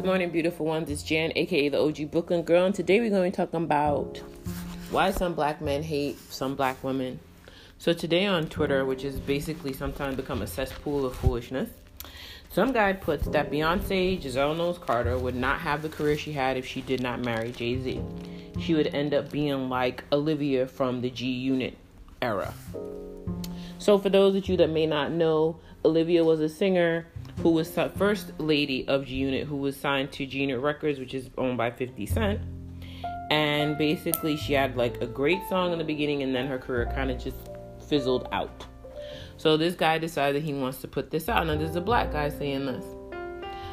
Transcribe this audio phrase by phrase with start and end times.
[0.00, 0.88] Good morning, beautiful ones.
[0.88, 4.16] It's Jan, aka the OG Brooklyn Girl, and today we're going to be talking about
[4.90, 7.20] why some black men hate some black women.
[7.76, 11.68] So today on Twitter, which is basically sometimes become a cesspool of foolishness,
[12.48, 16.56] some guy puts that Beyonce Giselle Knowles Carter would not have the career she had
[16.56, 18.00] if she did not marry Jay Z.
[18.58, 21.76] She would end up being like Olivia from the G Unit
[22.22, 22.54] era.
[23.76, 27.06] So for those of you that may not know, Olivia was a singer
[27.42, 31.14] who was first lady of G Unit, who was signed to G Unit Records, which
[31.14, 32.40] is owned by 50 Cent.
[33.30, 36.90] And basically, she had like a great song in the beginning, and then her career
[36.94, 37.36] kind of just
[37.88, 38.66] fizzled out.
[39.36, 41.46] So this guy decided he wants to put this out.
[41.46, 42.84] Now, there's a black guy saying this.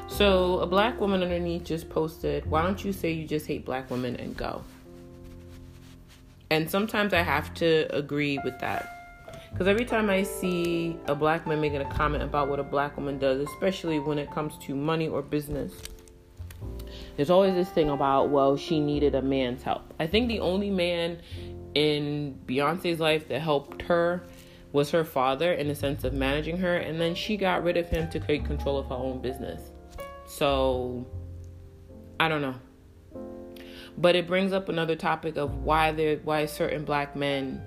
[0.07, 3.91] So a black woman underneath just posted, Why don't you say you just hate black
[3.91, 4.63] women and go?
[6.49, 8.96] And sometimes I have to agree with that
[9.57, 12.95] because every time I see a black man making a comment about what a black
[12.95, 15.73] woman does, especially when it comes to money or business,
[17.15, 19.95] there's always this thing about, well, she needed a man's help.
[19.99, 21.23] I think the only man
[21.73, 24.27] in Beyonce's life that helped her
[24.73, 27.89] was her father in the sense of managing her, and then she got rid of
[27.89, 29.71] him to take control of her own business.
[30.27, 31.04] So,
[32.20, 32.54] I don't know.
[33.98, 37.60] But it brings up another topic of why why certain black men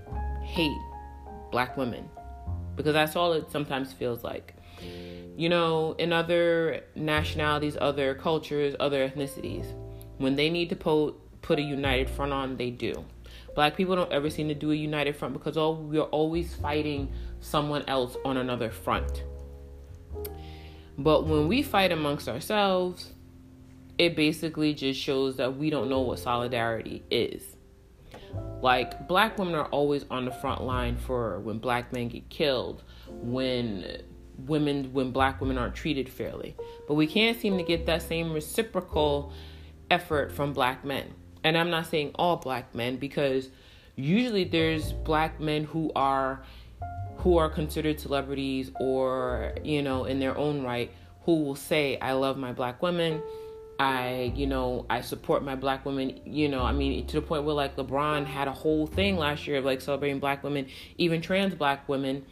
[0.45, 0.71] hate
[1.51, 2.09] black women
[2.77, 4.55] because that's all it sometimes feels like.
[5.37, 9.67] You know, in other nationalities, other cultures, other ethnicities,
[10.19, 13.05] when they need to put put a united front on, they do.
[13.55, 17.11] Black people don't ever seem to do a united front because all we're always fighting
[17.41, 19.25] someone else on another front.
[20.99, 23.13] But when we fight amongst ourselves,
[23.99, 27.43] it basically just shows that we don't know what solidarity is.
[28.63, 32.83] Like black women are always on the front line for when black men get killed,
[33.09, 34.03] when
[34.47, 36.57] women when black women aren't treated fairly.
[36.87, 39.33] But we can't seem to get that same reciprocal
[39.91, 41.15] effort from black men.
[41.43, 43.49] And I'm not saying all black men because
[43.97, 46.43] usually there's black men who are
[47.19, 50.91] who are considered celebrities or, you know, in their own right
[51.25, 53.23] who will say I love my black women
[53.81, 57.45] I, you know, I support my black women, you know, I mean, to the point
[57.45, 60.67] where like LeBron had a whole thing last year of like celebrating black women,
[60.99, 62.27] even trans black women.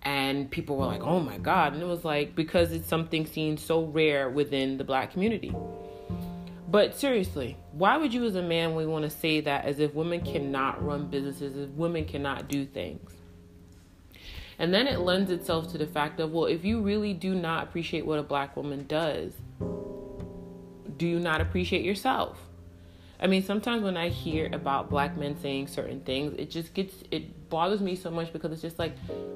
[0.00, 1.74] And people were like, oh my God.
[1.74, 5.54] And it was like, because it's something seen so rare within the black community.
[6.66, 9.92] But seriously, why would you as a man we want to say that as if
[9.92, 13.10] women cannot run businesses, as women cannot do things?
[14.58, 17.64] And then it lends itself to the fact of, well, if you really do not
[17.64, 19.34] appreciate what a black woman does,
[20.96, 22.38] do you not appreciate yourself?
[23.18, 26.94] I mean, sometimes when I hear about black men saying certain things, it just gets,
[27.10, 28.94] it bothers me so much because it's just like,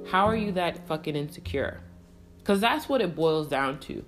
[0.09, 1.81] how are you that fucking insecure?
[2.39, 4.05] Because that's what it boils down to.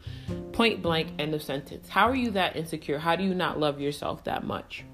[0.53, 1.89] Point blank, end of sentence.
[1.89, 2.99] How are you that insecure?
[2.99, 4.85] How do you not love yourself that much?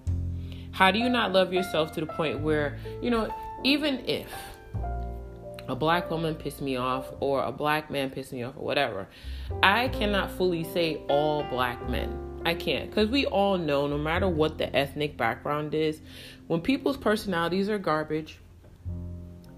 [0.70, 4.28] How do you not love yourself to the point where, you know, even if
[5.66, 9.08] a black woman pissed me off or a black man pissed me off or whatever,
[9.62, 14.28] I cannot fully say all black men I can't because we all know no matter
[14.28, 16.00] what the ethnic background is,
[16.46, 18.38] when people's personalities are garbage,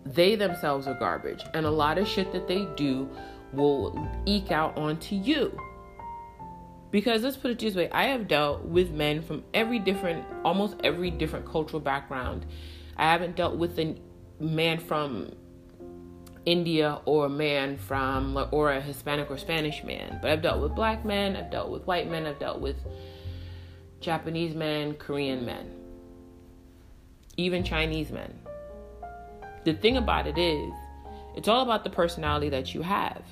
[0.05, 1.43] they themselves are garbage.
[1.55, 3.09] And a lot of shit that they do
[3.53, 5.59] will eke out onto you.
[6.91, 10.77] Because let's put it this way I have dealt with men from every different, almost
[10.83, 12.47] every different cultural background.
[12.97, 13.97] I haven't dealt with a
[14.41, 15.33] man from
[16.51, 20.19] India or a man from or a Hispanic or Spanish man.
[20.21, 22.77] But I've dealt with black men, I've dealt with white men, I've dealt with
[24.01, 25.71] Japanese men, Korean men,
[27.37, 28.37] even Chinese men.
[29.63, 30.73] The thing about it is,
[31.37, 33.23] it's all about the personality that you have.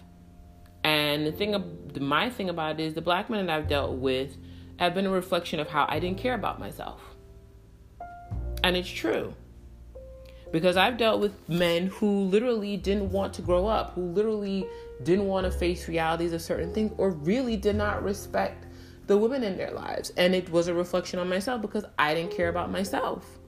[0.84, 1.56] And the thing,
[1.98, 4.36] my thing about it is, the black men that I've dealt with
[4.78, 7.00] have been a reflection of how I didn't care about myself.
[8.62, 9.34] And it's true
[10.52, 14.66] because I've dealt with men who literally didn't want to grow up, who literally
[15.02, 18.66] didn't want to face realities of certain things, or really did not respect
[19.06, 20.12] the women in their lives.
[20.16, 23.38] And it was a reflection on myself because I didn't care about myself.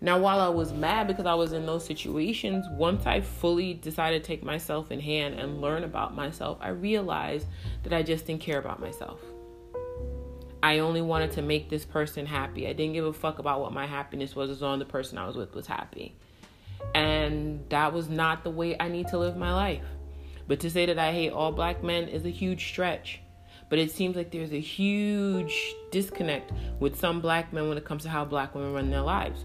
[0.00, 4.22] Now, while I was mad because I was in those situations, once I fully decided
[4.22, 7.46] to take myself in hand and learn about myself, I realized
[7.84, 9.20] that I just didn't care about myself.
[10.64, 12.66] I only wanted to make this person happy.
[12.66, 15.18] I didn't give a fuck about what my happiness was as long as the person
[15.18, 16.16] I was with was happy.
[16.94, 19.84] And that was not the way I need to live my life.
[20.48, 23.20] But to say that I hate all black men is a huge stretch.
[23.68, 25.54] But it seems like there's a huge
[25.90, 26.50] disconnect
[26.80, 29.44] with some black men when it comes to how black women run their lives.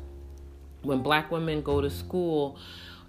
[0.84, 2.58] When black women go to school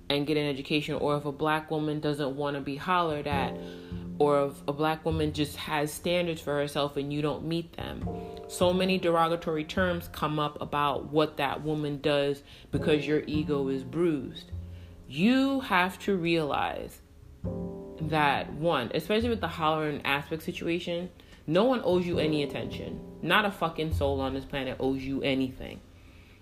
[0.09, 3.55] and get an education, or if a black woman doesn't want to be hollered at,
[4.21, 8.07] or if a black woman just has standards for herself and you don't meet them.
[8.49, 13.83] So many derogatory terms come up about what that woman does because your ego is
[13.83, 14.53] bruised.
[15.09, 17.01] You have to realize
[18.03, 21.09] that one, especially with the hollering aspect situation,
[21.47, 23.01] no one owes you any attention.
[23.23, 25.81] Not a fucking soul on this planet owes you anything.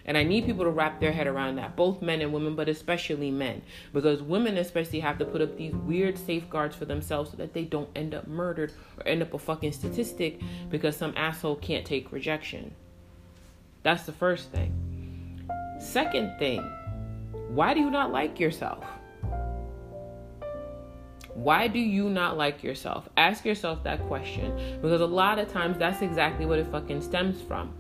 [0.09, 2.67] And I need people to wrap their head around that, both men and women, but
[2.67, 3.61] especially men.
[3.93, 7.65] Because women, especially, have to put up these weird safeguards for themselves so that they
[7.65, 10.41] don't end up murdered or end up a fucking statistic
[10.71, 12.75] because some asshole can't take rejection.
[13.83, 15.47] That's the first thing.
[15.79, 16.63] Second thing,
[17.49, 18.87] why do you not like yourself?
[21.35, 23.11] Why do you not like yourself?
[23.19, 27.43] Ask yourself that question because a lot of times that's exactly what it fucking stems
[27.43, 27.75] from.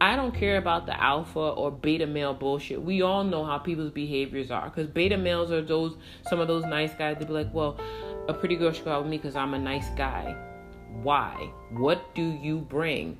[0.00, 2.80] I don't care about the alpha or beta male bullshit.
[2.80, 4.68] We all know how people's behaviors are.
[4.68, 5.96] Because beta males are those,
[6.28, 7.16] some of those nice guys.
[7.18, 7.80] They be like, well,
[8.28, 10.36] a pretty girl should go out with me because I'm a nice guy.
[11.02, 11.50] Why?
[11.70, 13.18] What do you bring?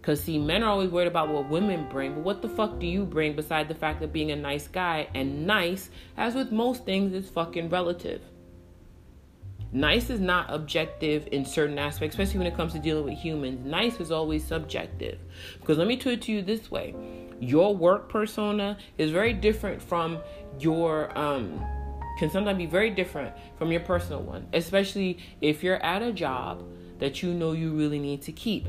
[0.00, 2.86] Because, see, men are always worried about what women bring, but what the fuck do
[2.86, 5.08] you bring besides the fact of being a nice guy?
[5.14, 8.22] And nice, as with most things, is fucking relative.
[9.72, 13.64] Nice is not objective in certain aspects, especially when it comes to dealing with humans.
[13.66, 15.18] Nice is always subjective.
[15.60, 16.94] Because let me put it to you this way
[17.40, 20.18] your work persona is very different from
[20.58, 21.64] your, um,
[22.18, 26.64] can sometimes be very different from your personal one, especially if you're at a job
[26.98, 28.66] that you know you really need to keep.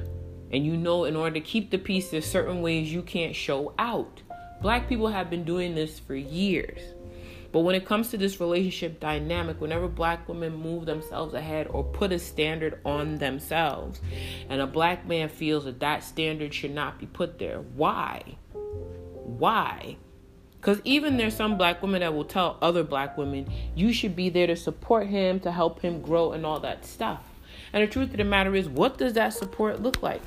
[0.51, 3.73] And you know, in order to keep the peace, there's certain ways you can't show
[3.79, 4.21] out.
[4.61, 6.79] Black people have been doing this for years.
[7.51, 11.83] But when it comes to this relationship dynamic, whenever black women move themselves ahead or
[11.83, 14.01] put a standard on themselves,
[14.49, 18.21] and a black man feels that that standard should not be put there, why?
[18.53, 19.97] Why?
[20.59, 24.29] Because even there's some black women that will tell other black women, you should be
[24.29, 27.23] there to support him, to help him grow, and all that stuff.
[27.71, 30.21] And the truth of the matter is, what does that support look like?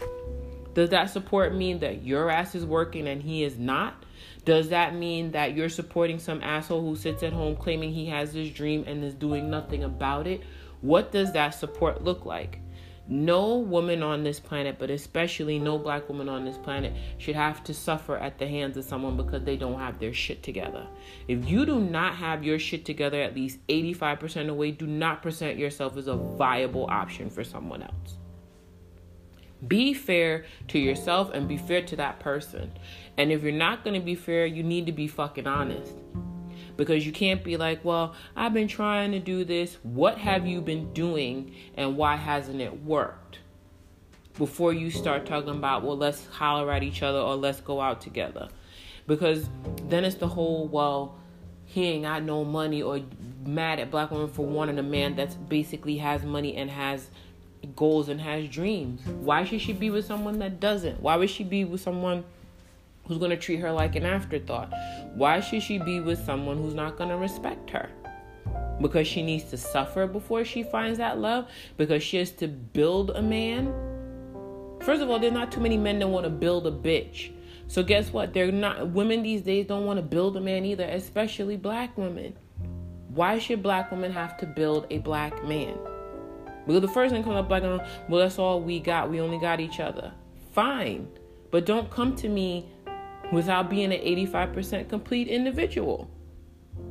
[0.74, 4.04] Does that support mean that your ass is working and he is not?
[4.44, 8.32] Does that mean that you're supporting some asshole who sits at home claiming he has
[8.32, 10.42] this dream and is doing nothing about it?
[10.80, 12.58] What does that support look like?
[13.06, 17.62] No woman on this planet, but especially no black woman on this planet, should have
[17.64, 20.86] to suffer at the hands of someone because they don't have their shit together.
[21.28, 24.86] If you do not have your shit together at least 85% of the way, do
[24.86, 28.18] not present yourself as a viable option for someone else.
[29.66, 32.72] Be fair to yourself and be fair to that person.
[33.16, 35.92] And if you're not going to be fair, you need to be fucking honest.
[36.76, 39.76] Because you can't be like, well, I've been trying to do this.
[39.82, 43.38] What have you been doing and why hasn't it worked?
[44.38, 48.00] Before you start talking about, well, let's holler at each other or let's go out
[48.00, 48.48] together.
[49.06, 49.48] Because
[49.88, 51.18] then it's the whole, well,
[51.64, 53.00] he ain't got no money or
[53.44, 57.10] mad at black women for wanting a man that's basically has money and has
[57.76, 59.00] goals and has dreams.
[59.06, 61.00] Why should she be with someone that doesn't?
[61.00, 62.24] Why would she be with someone
[63.06, 64.72] who's going to treat her like an afterthought?
[65.14, 67.90] Why should she be with someone who's not going to respect her?
[68.80, 71.48] Because she needs to suffer before she finds that love?
[71.76, 73.72] Because she has to build a man?
[74.80, 77.32] First of all, there's not too many men that want to build a bitch.
[77.68, 78.34] So guess what?
[78.34, 82.34] They're not women these days don't want to build a man either, especially black women.
[83.08, 85.78] Why should black women have to build a black man?
[86.66, 89.10] Because the first thing comes up like, um, well, that's all we got.
[89.10, 90.12] We only got each other.
[90.52, 91.08] Fine.
[91.50, 92.66] But don't come to me
[93.32, 96.10] without being an 85% complete individual.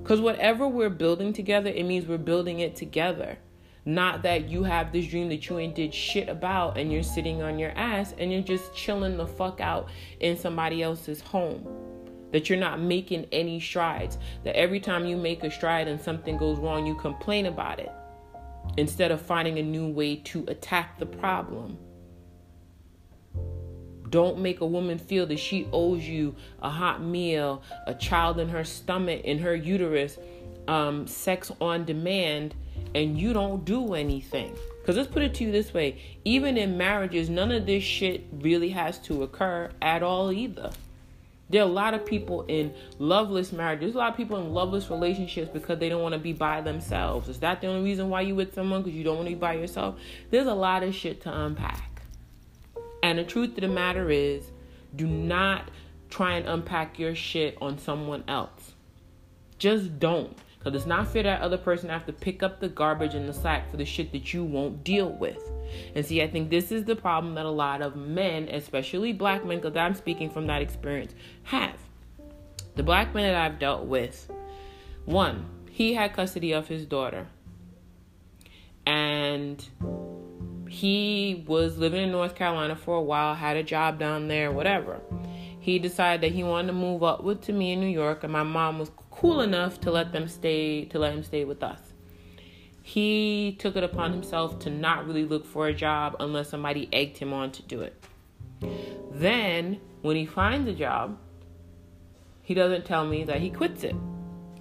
[0.01, 3.37] Because whatever we're building together, it means we're building it together.
[3.85, 7.41] Not that you have this dream that you ain't did shit about and you're sitting
[7.41, 11.67] on your ass and you're just chilling the fuck out in somebody else's home.
[12.31, 14.17] That you're not making any strides.
[14.43, 17.91] That every time you make a stride and something goes wrong, you complain about it
[18.77, 21.77] instead of finding a new way to attack the problem.
[24.09, 28.49] Don't make a woman feel that she owes you a hot meal, a child in
[28.49, 30.17] her stomach, in her uterus,
[30.67, 32.53] um, sex on demand,
[32.93, 34.53] and you don't do anything.
[34.81, 38.25] Because let's put it to you this way even in marriages, none of this shit
[38.31, 40.71] really has to occur at all either.
[41.51, 43.81] There are a lot of people in loveless marriages.
[43.81, 46.61] There's a lot of people in loveless relationships because they don't want to be by
[46.61, 47.27] themselves.
[47.27, 48.81] Is that the only reason why you with someone?
[48.81, 49.99] Because you don't want to be by yourself?
[50.29, 52.03] There's a lot of shit to unpack.
[53.03, 54.49] And the truth of the matter is,
[54.95, 55.69] do not
[56.09, 58.73] try and unpack your shit on someone else.
[59.57, 60.37] Just don't.
[60.63, 63.33] Because it's not fair that other person have to pick up the garbage and the
[63.33, 65.39] slack for the shit that you won't deal with.
[65.95, 69.43] And see, I think this is the problem that a lot of men, especially black
[69.43, 71.77] men, because I'm speaking from that experience, have.
[72.75, 74.29] The black men that I've dealt with,
[75.05, 77.27] one, he had custody of his daughter.
[78.85, 79.67] and
[80.67, 85.01] he was living in North Carolina for a while, had a job down there, whatever.
[85.59, 88.33] He decided that he wanted to move up with to me in New York, and
[88.33, 88.89] my mom was
[89.21, 91.79] cool enough to let them stay to let him stay with us.
[92.81, 97.19] He took it upon himself to not really look for a job unless somebody egged
[97.19, 98.03] him on to do it.
[99.11, 101.19] Then, when he finds a job,
[102.41, 103.95] he doesn't tell me that he quits it.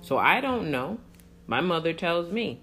[0.02, 0.98] So I don't know.
[1.46, 2.60] My mother tells me.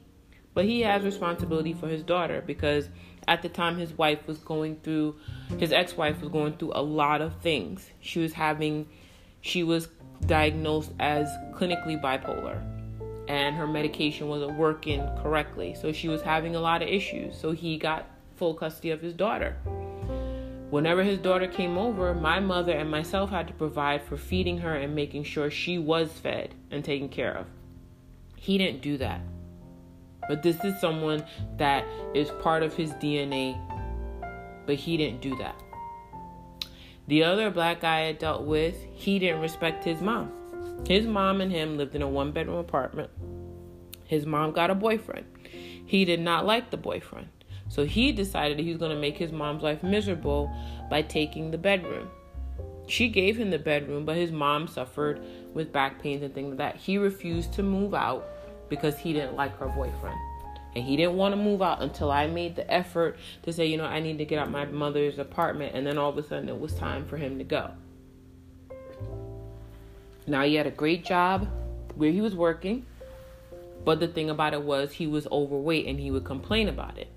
[0.54, 2.90] But he has responsibility for his daughter because
[3.28, 5.16] at the time his wife was going through
[5.58, 8.88] his ex-wife was going through a lot of things she was having
[9.48, 9.88] she was
[10.26, 12.62] diagnosed as clinically bipolar
[13.28, 15.76] and her medication wasn't working correctly.
[15.80, 17.38] So she was having a lot of issues.
[17.38, 19.58] So he got full custody of his daughter.
[20.70, 24.76] Whenever his daughter came over my mother and myself had to provide for feeding her
[24.76, 27.48] and making sure she was fed and taken care of.
[28.36, 29.22] He didn't do that.
[30.28, 31.26] But this is someone
[31.58, 33.58] that is part of his DNA,
[34.66, 35.56] but he didn't do that.
[37.08, 40.32] The other black guy I dealt with, he didn't respect his mom.
[40.86, 43.10] His mom and him lived in a one bedroom apartment.
[44.06, 45.26] His mom got a boyfriend.
[45.86, 47.30] He did not like the boyfriend.
[47.70, 50.52] So he decided he was going to make his mom's life miserable
[50.90, 52.10] by taking the bedroom.
[52.88, 55.22] She gave him the bedroom, but his mom suffered
[55.54, 56.76] with back pains and things like that.
[56.78, 58.26] He refused to move out
[58.70, 60.18] because he didn't like her boyfriend.
[60.78, 63.78] And he didn't want to move out until I made the effort to say, you
[63.78, 65.74] know, I need to get out my mother's apartment.
[65.74, 67.72] And then all of a sudden it was time for him to go.
[70.28, 71.48] Now he had a great job
[71.96, 72.86] where he was working.
[73.86, 77.08] But the thing about it was he was overweight and he would complain about it.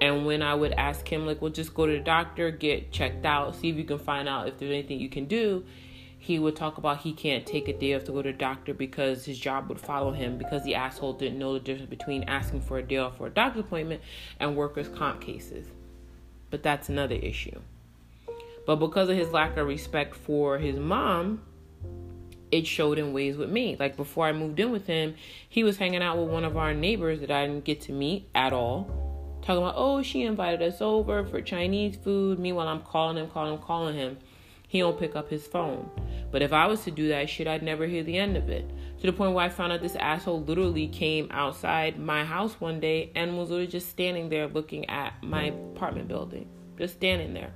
[0.00, 3.26] And when I would ask him, like, well, just go to the doctor, get checked
[3.26, 5.64] out, see if you can find out if there's anything you can do,
[6.24, 8.72] he would talk about he can't take a day off to go to the doctor
[8.72, 12.62] because his job would follow him because the asshole didn't know the difference between asking
[12.62, 14.00] for a day off for a doctor's appointment
[14.40, 15.66] and workers' comp cases.
[16.50, 17.60] But that's another issue.
[18.66, 21.42] But because of his lack of respect for his mom,
[22.50, 23.76] it showed in ways with me.
[23.78, 25.16] Like before I moved in with him,
[25.46, 28.30] he was hanging out with one of our neighbors that I didn't get to meet
[28.34, 28.88] at all.
[29.42, 32.38] Talking about, oh, she invited us over for Chinese food.
[32.38, 34.16] Meanwhile, I'm calling him, calling him, calling him
[34.74, 35.88] he don't pick up his phone.
[36.32, 38.68] But if I was to do that shit, I'd never hear the end of it.
[38.98, 42.80] To the point where I found out this asshole literally came outside my house one
[42.80, 46.48] day and was literally just standing there looking at my apartment building.
[46.76, 47.52] Just standing there.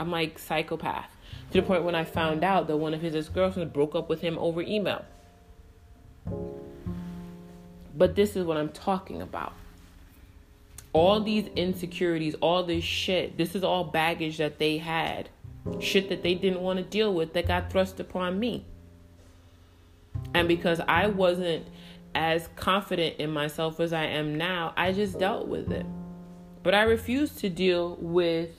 [0.00, 1.12] I'm like psychopath.
[1.52, 4.08] To the point when I found out that one of his ex girlfriends broke up
[4.08, 5.04] with him over email.
[7.96, 9.52] But this is what I'm talking about.
[10.92, 15.28] All these insecurities, all this shit, this is all baggage that they had
[15.80, 18.64] shit that they didn't want to deal with that got thrust upon me.
[20.34, 21.66] And because I wasn't
[22.14, 25.86] as confident in myself as I am now, I just dealt with it.
[26.62, 28.50] But I refuse to deal with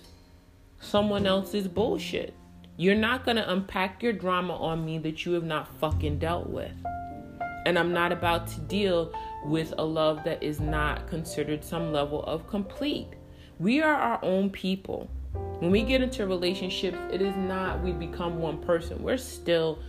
[0.80, 2.34] someone else's bullshit.
[2.78, 6.48] You're not going to unpack your drama on me that you have not fucking dealt
[6.48, 6.72] with.
[7.66, 9.12] And I'm not about to deal
[9.46, 13.10] with a love that is not considered some level of complete.
[13.60, 15.10] We are our own people.
[15.60, 19.02] When we get into relationships, it is not we become one person.
[19.02, 19.80] We're still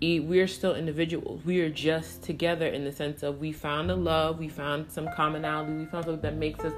[0.00, 1.44] we're still individuals.
[1.44, 5.08] We are just together in the sense of we found a love, we found some
[5.14, 6.72] commonality, we found something that makes us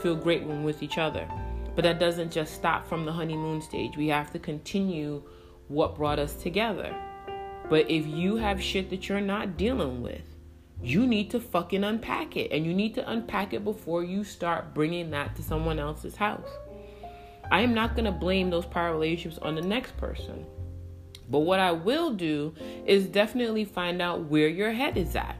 [0.00, 1.26] feel great when with each other.
[1.74, 3.96] But that doesn't just stop from the honeymoon stage.
[3.96, 5.22] We have to continue
[5.68, 6.94] what brought us together.
[7.70, 10.22] But if you have shit that you're not dealing with,
[10.82, 12.52] you need to fucking unpack it.
[12.52, 16.48] And you need to unpack it before you start bringing that to someone else's house.
[17.50, 20.44] I am not going to blame those prior relationships on the next person.
[21.30, 22.54] But what I will do
[22.86, 25.36] is definitely find out where your head is at.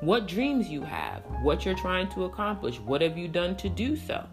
[0.00, 3.96] What dreams you have, what you're trying to accomplish, what have you done to do
[3.96, 4.26] so?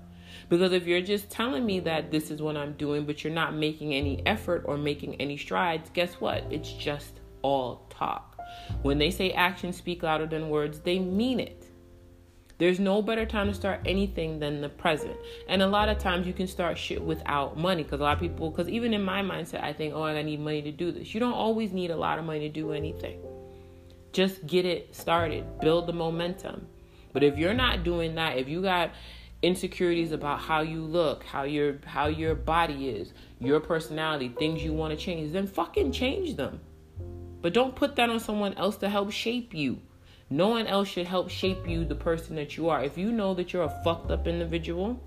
[0.49, 3.55] Because if you're just telling me that this is what I'm doing, but you're not
[3.55, 6.43] making any effort or making any strides, guess what?
[6.49, 8.37] It's just all talk.
[8.81, 11.61] When they say actions speak louder than words, they mean it.
[12.62, 15.15] There's no better time to start anything than the present.
[15.48, 18.20] And a lot of times you can start shit without money because a lot of
[18.20, 21.12] people, because even in my mindset, I think, oh, I need money to do this.
[21.12, 23.20] You don't always need a lot of money to do anything.
[24.13, 26.68] Just get it started, build the momentum.
[27.13, 28.91] But if you're not doing that, if you got
[29.41, 34.72] insecurities about how you look, how your how your body is, your personality, things you
[34.72, 36.60] want to change, then fucking change them.
[37.41, 39.82] But don't put that on someone else to help shape you.
[40.31, 42.81] No one else should help shape you the person that you are.
[42.83, 44.97] If you know that you're a fucked up individual,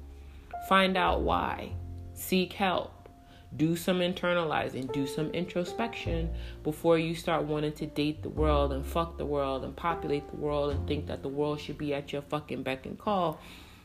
[0.68, 1.72] find out why.
[2.12, 3.08] Seek help.
[3.56, 6.30] do some internalizing, do some introspection
[6.62, 10.36] before you start wanting to date the world and fuck the world and populate the
[10.36, 13.40] world and think that the world should be at your fucking beck and call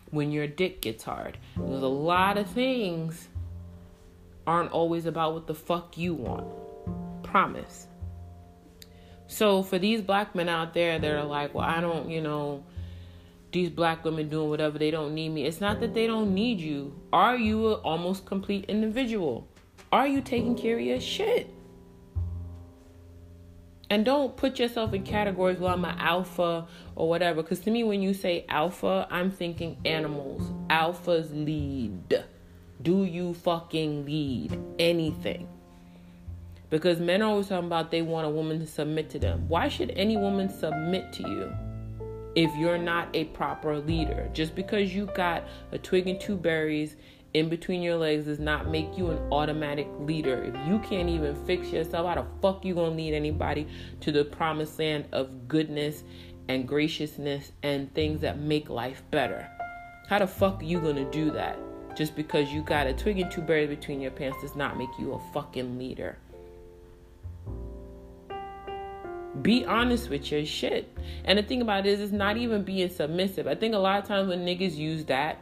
[0.09, 1.37] when your dick gets hard.
[1.55, 3.27] There's a lot of things
[4.47, 6.47] aren't always about what the fuck you want.
[7.21, 7.87] Promise.
[9.29, 12.63] So for these black men out there that are like, well, I don't, you know,
[13.51, 15.45] these black women doing whatever they don't need me.
[15.45, 16.99] It's not that they don't need you.
[17.13, 19.47] Are you an almost complete individual?
[19.91, 21.47] Are you taking care of your shit?
[23.91, 27.43] And don't put yourself in categories, well, I'm an alpha or whatever.
[27.43, 30.41] Because to me, when you say alpha, I'm thinking animals.
[30.71, 32.25] Alphas lead.
[32.81, 35.47] Do you fucking lead anything?
[36.69, 39.47] Because men are always talking about they want a woman to submit to them.
[39.47, 41.51] Why should any woman submit to you
[42.35, 44.29] if you're not a proper leader?
[44.33, 46.95] Just because you got a twig and two berries
[47.33, 50.43] in between your legs does not make you an automatic leader.
[50.43, 53.67] If you can't even fix yourself, how the fuck you gonna lead anybody
[54.01, 56.03] to the promised land of goodness
[56.47, 59.49] and graciousness and things that make life better?
[60.07, 61.57] How the fuck are you gonna do that?
[61.95, 64.89] Just because you got a twig and two berries between your pants does not make
[64.99, 66.17] you a fucking leader.
[69.41, 70.95] Be honest with your shit.
[71.23, 73.47] And the thing about it is, it's not even being submissive.
[73.47, 75.39] I think a lot of times when niggas use that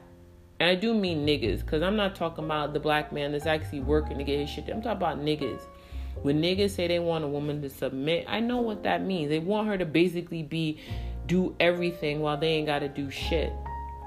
[0.60, 3.82] and I do mean niggas, because I'm not talking about the black man that's actually
[3.82, 4.68] working to get his shit.
[4.70, 5.62] I'm talking about niggas.
[6.24, 9.30] When niggas say they want a woman to submit, I know what that means.
[9.30, 10.80] They want her to basically be
[11.28, 13.54] do everything while they ain't gotta do shit.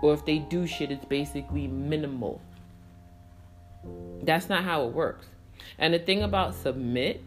[0.03, 2.41] Or if they do shit, it's basically minimal.
[4.23, 5.27] That's not how it works.
[5.79, 7.23] And the thing about submit,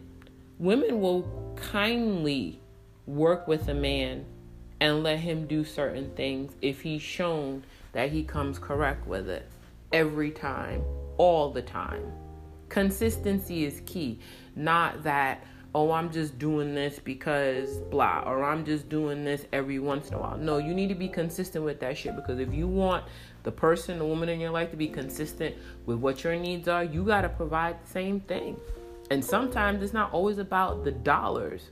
[0.58, 1.22] women will
[1.70, 2.60] kindly
[3.06, 4.24] work with a man
[4.80, 9.48] and let him do certain things if he's shown that he comes correct with it
[9.92, 10.82] every time,
[11.16, 12.12] all the time.
[12.68, 14.18] Consistency is key,
[14.56, 15.44] not that,
[15.74, 20.14] oh, I'm just doing this because blah, or I'm just doing this every once in
[20.14, 20.36] a while.
[20.36, 23.04] No, you need to be consistent with that shit because if you want
[23.42, 25.54] the person, the woman in your life to be consistent
[25.86, 28.56] with what your needs are, you got to provide the same thing.
[29.10, 31.70] And sometimes it's not always about the dollars.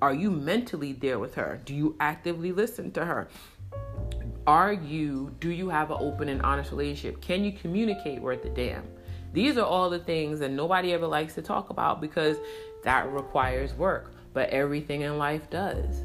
[0.00, 1.60] Are you mentally there with her?
[1.64, 3.28] Do you actively listen to her?
[4.46, 7.20] Are you, do you have an open and honest relationship?
[7.20, 8.82] Can you communicate worth the damn?
[9.32, 12.36] These are all the things that nobody ever likes to talk about because
[12.82, 16.04] that requires work, but everything in life does.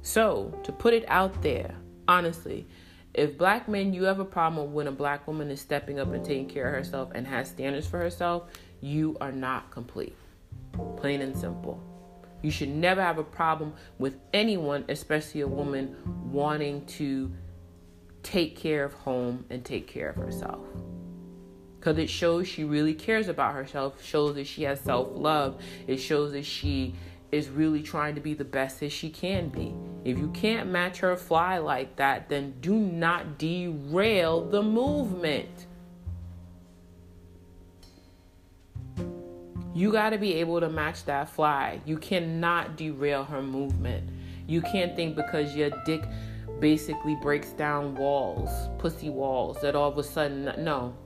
[0.00, 1.74] So, to put it out there,
[2.08, 2.66] honestly,
[3.14, 6.24] if black men, you have a problem when a black woman is stepping up and
[6.24, 8.50] taking care of herself and has standards for herself,
[8.80, 10.16] you are not complete.
[10.96, 11.82] Plain and simple.
[12.42, 15.96] You should never have a problem with anyone, especially a woman,
[16.30, 17.32] wanting to
[18.22, 20.64] take care of home and take care of herself.
[21.78, 25.98] Because it shows she really cares about herself, shows that she has self love, it
[25.98, 26.94] shows that she
[27.30, 29.74] is really trying to be the best that she can be.
[30.04, 35.66] If you can't match her fly like that, then do not derail the movement.
[39.78, 41.80] You got to be able to match that fly.
[41.84, 44.10] You cannot derail her movement.
[44.48, 46.02] You can't think because your dick
[46.58, 50.96] basically breaks down walls, pussy walls, that all of a sudden, no.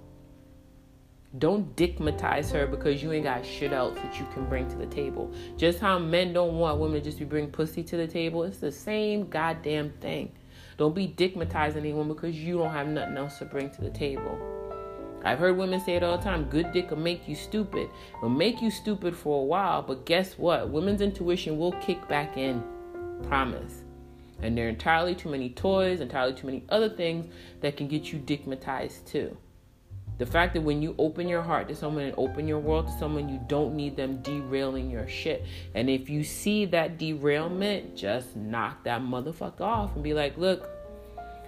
[1.37, 4.87] Don't dickmatize her because you ain't got shit else that you can bring to the
[4.87, 5.31] table.
[5.59, 8.57] Just how men don't want women to just be bring pussy to the table, it's
[8.57, 10.33] the same goddamn thing.
[10.79, 14.62] Don't be dickmatizing anyone because you don't have nothing else to bring to the table.
[15.25, 17.89] I've heard women say it all the time good dick will make you stupid.
[18.15, 20.69] It will make you stupid for a while, but guess what?
[20.69, 22.63] Women's intuition will kick back in.
[23.29, 23.83] Promise.
[24.41, 28.13] And there are entirely too many toys, entirely too many other things that can get
[28.13, 29.37] you dickmatized too.
[30.19, 32.93] The fact that when you open your heart to someone and open your world to
[32.99, 35.45] someone, you don't need them derailing your shit.
[35.75, 40.69] And if you see that derailment, just knock that motherfucker off and be like, look,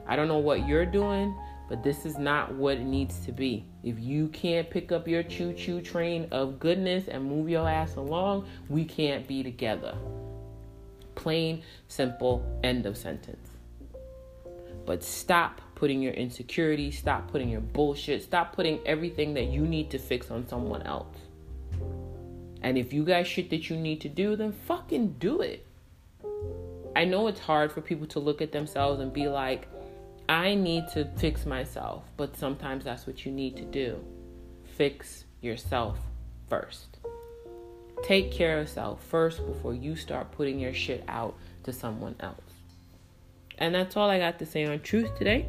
[0.06, 1.36] I don't know what you're doing,
[1.68, 3.64] but this is not what it needs to be.
[3.82, 7.96] If you can't pick up your choo choo train of goodness and move your ass
[7.96, 9.96] along, we can't be together.
[11.14, 13.48] Plain, simple, end of sentence.
[14.84, 19.90] But stop putting your insecurity, stop putting your bullshit, stop putting everything that you need
[19.90, 21.16] to fix on someone else.
[22.60, 25.66] And if you got shit that you need to do, then fucking do it.
[26.96, 29.68] I know it's hard for people to look at themselves and be like,
[30.28, 34.02] I need to fix myself, but sometimes that's what you need to do.
[34.76, 35.98] Fix yourself
[36.48, 36.98] first.
[38.02, 41.34] Take care of yourself first before you start putting your shit out
[41.64, 42.40] to someone else.
[43.58, 45.46] And that's all I got to say on truth today.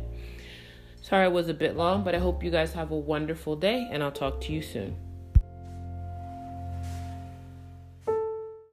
[1.01, 3.87] Sorry it was a bit long, but I hope you guys have a wonderful day,
[3.91, 4.95] and I'll talk to you soon.